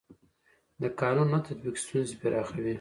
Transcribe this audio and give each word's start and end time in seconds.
د 0.81 0.83
قانون 1.01 1.27
نه 1.33 1.39
تطبیق 1.47 1.75
ستونزې 1.83 2.15
پراخوي 2.21 2.69